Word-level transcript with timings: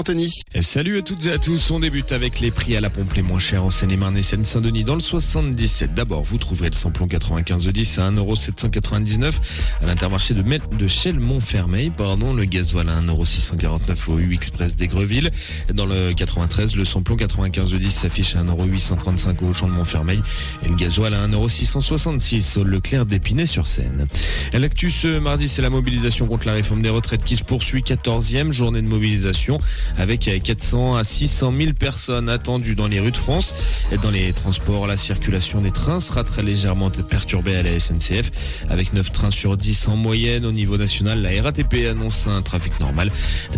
Anthony. 0.00 0.32
Salut 0.62 0.98
à 0.98 1.02
toutes 1.02 1.26
et 1.26 1.30
à 1.30 1.36
tous. 1.36 1.70
On 1.70 1.78
débute 1.78 2.12
avec 2.12 2.40
les 2.40 2.50
prix 2.50 2.74
à 2.74 2.80
la 2.80 2.88
pompe 2.88 3.12
les 3.12 3.22
moins 3.22 3.38
chers 3.38 3.62
en 3.62 3.68
Seine-et-Marne 3.68 4.16
et 4.16 4.22
Seine-Saint-Denis 4.22 4.82
dans 4.82 4.94
le 4.94 5.00
77. 5.02 5.92
D'abord, 5.92 6.22
vous 6.22 6.38
trouverez 6.38 6.70
le 6.70 6.74
samplon 6.74 7.06
95 7.06 7.66
de 7.66 7.70
10 7.70 7.98
à 7.98 8.10
1,799€ 8.10 9.32
à 9.82 9.86
l'intermarché 9.86 10.32
de, 10.32 10.42
de 10.42 10.88
Shell 10.88 11.20
Montfermeil. 11.20 11.90
Pardon, 11.90 12.32
le 12.32 12.46
gasoil 12.46 12.88
à 12.88 12.98
1,649€ 12.98 14.10
au 14.10 14.18
U 14.18 14.32
Express 14.32 14.74
d'Aigreville. 14.74 15.30
Dans 15.74 15.84
le 15.84 16.14
93, 16.14 16.76
le 16.76 16.86
samplon 16.86 17.16
95 17.16 17.70
de 17.70 17.76
10 17.76 17.90
s'affiche 17.90 18.36
à 18.36 18.42
1,835€ 18.42 19.44
au 19.44 19.52
champ 19.52 19.68
de 19.68 19.72
Montfermeil 19.72 20.22
et 20.64 20.68
le 20.68 20.76
gasoil 20.76 21.12
à 21.12 21.28
1,666€ 21.28 22.58
au 22.58 22.64
Leclerc 22.64 23.04
d'Épinay-sur-Seine. 23.04 24.06
L'actu 24.54 24.90
ce 24.90 25.18
mardi, 25.18 25.46
c'est 25.46 25.60
la 25.60 25.68
mobilisation 25.68 26.26
contre 26.26 26.46
la 26.46 26.54
réforme 26.54 26.80
des 26.80 26.88
retraites 26.88 27.22
qui 27.22 27.36
se 27.36 27.44
poursuit. 27.44 27.82
14e 27.82 28.50
journée 28.50 28.80
de 28.80 28.88
mobilisation 28.88 29.58
avec 29.98 30.30
400 30.42 30.96
à 30.96 31.04
600 31.04 31.52
000 31.56 31.72
personnes 31.72 32.28
attendues 32.28 32.74
dans 32.74 32.88
les 32.88 33.00
rues 33.00 33.12
de 33.12 33.16
France. 33.16 33.54
Et 33.92 33.98
dans 33.98 34.10
les 34.10 34.32
transports, 34.32 34.86
la 34.86 34.96
circulation 34.96 35.60
des 35.60 35.70
trains 35.70 36.00
sera 36.00 36.24
très 36.24 36.42
légèrement 36.42 36.90
perturbée 36.90 37.56
à 37.56 37.62
la 37.62 37.78
SNCF, 37.78 38.30
avec 38.68 38.92
9 38.92 39.12
trains 39.12 39.30
sur 39.30 39.56
10 39.56 39.88
en 39.88 39.96
moyenne. 39.96 40.44
Au 40.44 40.52
niveau 40.52 40.76
national, 40.76 41.22
la 41.22 41.42
RATP 41.42 41.86
annonce 41.90 42.26
un 42.26 42.42
trafic 42.42 42.78
normal. 42.80 43.10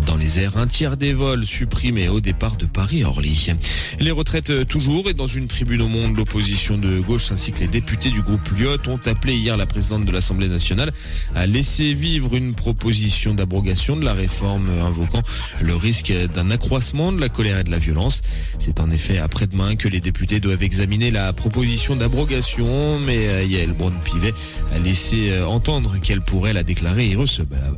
Dans 0.05 0.15
les 0.15 0.39
airs, 0.39 0.57
un 0.57 0.67
tiers 0.67 0.97
des 0.97 1.13
vols 1.13 1.45
supprimés 1.45 2.09
au 2.09 2.19
départ 2.19 2.55
de 2.55 2.65
Paris-Orly. 2.65 3.51
Les 3.99 4.11
retraites 4.11 4.49
euh, 4.49 4.65
toujours 4.65 5.09
et 5.09 5.13
dans 5.13 5.27
une 5.27 5.47
tribune 5.47 5.81
au 5.81 5.87
monde, 5.87 6.17
l'opposition 6.17 6.77
de 6.77 6.99
gauche 6.99 7.31
ainsi 7.31 7.51
que 7.51 7.59
les 7.59 7.67
députés 7.67 8.09
du 8.09 8.21
groupe 8.21 8.47
Lyot 8.57 8.87
ont 8.87 8.99
appelé 9.05 9.35
hier 9.35 9.57
la 9.57 9.65
présidente 9.65 10.05
de 10.05 10.11
l'Assemblée 10.11 10.47
nationale 10.47 10.91
à 11.35 11.45
laisser 11.45 11.93
vivre 11.93 12.35
une 12.35 12.53
proposition 12.53 13.33
d'abrogation 13.33 13.95
de 13.95 14.05
la 14.05 14.13
réforme 14.13 14.69
invoquant 14.81 15.21
le 15.61 15.75
risque 15.75 16.11
d'un 16.27 16.51
accroissement 16.51 17.11
de 17.11 17.19
la 17.19 17.29
colère 17.29 17.59
et 17.59 17.63
de 17.63 17.71
la 17.71 17.77
violence. 17.77 18.21
C'est 18.59 18.79
en 18.79 18.89
effet 18.91 19.17
après-demain 19.17 19.75
que 19.75 19.87
les 19.87 19.99
députés 19.99 20.39
doivent 20.39 20.63
examiner 20.63 21.11
la 21.11 21.33
proposition 21.33 21.95
d'abrogation, 21.95 22.99
mais 22.99 23.27
euh, 23.27 23.43
Yael 23.43 23.73
Braun-Pivet 23.73 24.33
a 24.73 24.79
laissé 24.79 25.31
euh, 25.31 25.45
entendre 25.45 25.97
qu'elle 26.01 26.21
pourrait 26.21 26.53
la 26.53 26.63
déclarer 26.63 27.15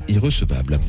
irrecevable. 0.07 0.79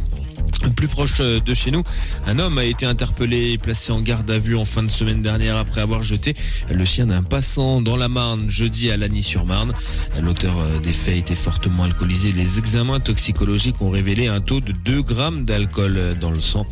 Plus 0.75 0.89
proche 0.89 1.21
euh, 1.21 1.41
de 1.41 1.55
chez 1.55 1.71
nous, 1.71 1.83
un 2.27 2.39
homme 2.39 2.59
a 2.59 2.65
été 2.65 2.87
interpellé 2.87 3.53
et 3.53 3.59
placé 3.59 3.93
en 3.93 4.01
garde 4.01 4.31
à 4.31 4.39
vue 4.39 4.57
en 4.57 4.65
fin 4.65 4.83
de 4.83 4.91
semaine 4.91 5.23
dernière 5.23 5.57
après 5.57 5.81
avoir 5.81 6.03
jeté 6.03 6.35
le 6.73 6.85
chien 6.85 7.07
d'un 7.07 7.23
passant 7.23 7.81
dans 7.81 7.97
la 7.97 8.09
Marne 8.09 8.51
jeudi 8.51 8.91
à 8.91 8.97
Lagny-sur-Marne. 8.97 9.73
L'auteur 10.21 10.55
euh, 10.59 10.79
des 10.79 10.93
faits 10.93 11.19
était 11.19 11.35
fortement 11.35 11.85
alcoolisé. 11.85 12.33
Les 12.33 12.59
examens 12.59 13.01
toxicologiques 13.01 13.81
ont 13.81 13.91
révélé 13.91 14.27
un 14.27 14.41
taux 14.41 14.61
de 14.61 14.73
2 14.73 15.03
grammes 15.03 15.45
d'alcool 15.45 15.97
euh, 15.97 16.15
dans 16.15 16.31
le 16.31 16.41
sang. 16.41 16.67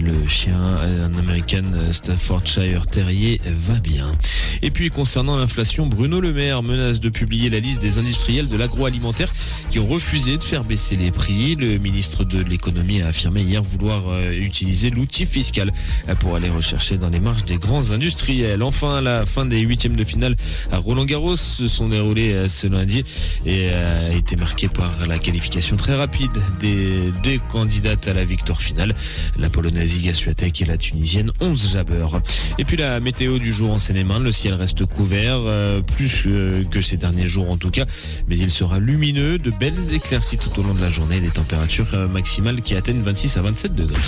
Le 0.00 0.26
chien, 0.28 0.60
un 0.60 1.14
American 1.18 1.92
Staffordshire 1.92 2.86
Terrier, 2.86 3.40
va 3.44 3.78
bien. 3.80 4.06
Et 4.62 4.70
puis 4.70 4.90
concernant 4.90 5.36
l'inflation, 5.36 5.86
Bruno 5.86 6.20
Le 6.20 6.32
Maire 6.32 6.62
menace 6.62 7.00
de 7.00 7.08
publier 7.08 7.50
la 7.50 7.60
liste 7.60 7.80
des 7.80 7.98
industriels 7.98 8.48
de 8.48 8.56
l'agroalimentaire 8.56 9.32
qui 9.70 9.78
ont 9.78 9.86
refusé 9.86 10.36
de 10.36 10.44
faire 10.44 10.64
baisser 10.64 10.96
les 10.96 11.10
prix. 11.10 11.56
Le 11.56 11.78
ministre 11.78 12.24
de 12.24 12.42
l'économie 12.42 13.02
a 13.02 13.08
affirmé 13.08 13.42
hier 13.42 13.62
vouloir 13.62 14.08
euh, 14.08 14.30
utiliser 14.32 14.90
l'outil 14.90 15.26
fiscal 15.26 15.70
euh, 16.08 16.14
pour 16.14 16.36
aller 16.36 16.48
rechercher 16.48 16.98
dans 16.98 17.10
les 17.10 17.20
marges 17.20 17.44
des 17.44 17.56
grands 17.56 17.90
industriels. 17.90 18.62
Enfin, 18.62 19.00
la 19.00 19.26
fin 19.26 19.46
des 19.46 19.60
huitièmes 19.60 19.96
de 19.96 20.04
finale 20.04 20.36
à 20.72 20.78
Roland 20.78 21.04
Garros 21.04 21.36
se 21.36 21.68
sont 21.68 21.88
déroulés 21.88 22.32
euh, 22.32 22.48
ce 22.48 22.66
lundi 22.66 23.04
et 23.46 23.70
a 23.70 24.12
été 24.12 24.36
marquée 24.36 24.68
par 24.68 25.06
la 25.06 25.18
qualification 25.18 25.76
très 25.76 25.96
rapide 25.96 26.30
des 26.60 27.10
deux 27.22 27.38
candidates 27.50 28.08
à 28.08 28.14
la 28.14 28.24
victoire 28.24 28.60
finale, 28.60 28.94
la 29.38 29.50
polonaise 29.50 29.96
Iga 29.96 30.14
Swiatek 30.14 30.62
et 30.62 30.64
la 30.64 30.76
tunisienne 30.76 31.32
11 31.40 31.72
Jabber. 31.72 32.06
Et 32.58 32.64
puis 32.64 32.76
la 32.76 33.00
météo 33.00 33.38
du 33.38 33.52
jour 33.52 33.72
en 33.72 33.78
Seine-et-Marne, 33.78 34.24
le 34.24 34.32
ciel 34.32 34.53
reste 34.54 34.86
couvert, 34.86 35.40
plus 35.96 36.26
que 36.70 36.82
ces 36.82 36.96
derniers 36.96 37.26
jours 37.26 37.50
en 37.50 37.56
tout 37.56 37.70
cas, 37.70 37.84
mais 38.28 38.38
il 38.38 38.50
sera 38.50 38.78
lumineux, 38.78 39.38
de 39.38 39.50
belles 39.50 39.92
éclaircies 39.92 40.38
tout 40.38 40.58
au 40.60 40.62
long 40.62 40.74
de 40.74 40.80
la 40.80 40.90
journée, 40.90 41.20
des 41.20 41.28
températures 41.28 42.08
maximales 42.12 42.60
qui 42.60 42.74
atteignent 42.74 43.02
26 43.02 43.36
à 43.36 43.42
27 43.42 43.74
degrés. 43.74 44.00